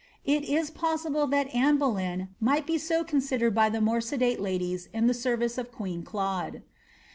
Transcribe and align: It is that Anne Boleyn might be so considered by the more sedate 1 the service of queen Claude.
It 0.25 0.45
is 0.45 0.71
that 0.71 1.49
Anne 1.53 1.77
Boleyn 1.77 2.29
might 2.39 2.65
be 2.65 2.79
so 2.79 3.03
considered 3.03 3.53
by 3.53 3.69
the 3.69 3.79
more 3.81 4.01
sedate 4.01 4.41
1 4.41 5.05
the 5.05 5.13
service 5.13 5.59
of 5.59 5.71
queen 5.71 6.01
Claude. 6.01 6.63